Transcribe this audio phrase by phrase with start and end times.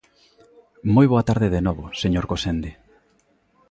[0.95, 2.71] Moi boa tarde de novo, señor Gosende.